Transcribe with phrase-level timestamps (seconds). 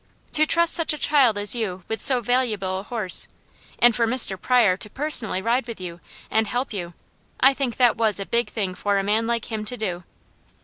[0.31, 3.27] To trust such a child as you with so valuable a horse,
[3.77, 4.35] and for Mr.
[4.35, 5.99] Pryor to personally ride with you
[6.31, 6.95] and help you,
[7.39, 10.03] I think that was a big thing for a man like him to do."